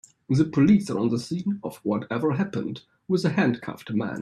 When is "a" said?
3.23-3.29